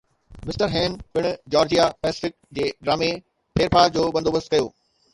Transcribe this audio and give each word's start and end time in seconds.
mister 0.47 0.69
هيئن 0.75 0.95
پڻ 1.17 1.27
Georgia 1.55 1.85
Pacific 2.05 2.35
جي 2.59 2.65
ڊرامائي 2.87 3.13
ڦيرڦار 3.59 3.87
جو 3.99 4.11
بندوبست 4.19 4.47
ڪيو 4.55 4.65